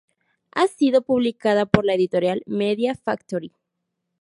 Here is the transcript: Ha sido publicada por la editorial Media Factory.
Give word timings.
Ha 0.53 0.65
sido 0.65 1.03
publicada 1.03 1.67
por 1.67 1.85
la 1.85 1.93
editorial 1.93 2.41
Media 2.47 2.95
Factory. 2.95 3.53